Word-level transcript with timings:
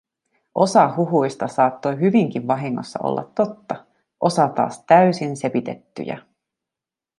Osa 0.55 0.95
huhuista 0.95 1.47
saattoi 1.47 1.99
hyvinkin 1.99 2.47
vahingossa 2.47 2.99
olla 3.03 3.23
totta, 3.35 3.85
osa 4.21 4.47
taas 4.47 4.83
täysin 4.85 5.37
sepitettyjä. 5.37 6.19